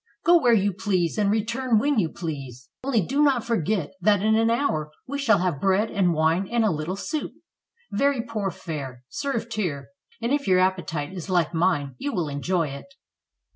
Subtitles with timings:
[0.25, 2.69] Go where you please and re turn when you please.
[2.83, 6.65] Only do not forget that in an hour we shall have bread and wine and
[6.65, 7.33] a little soup—
[7.91, 12.69] very poor fare— served here, and if your appetite is like mine you will enjoy
[12.69, 12.91] it."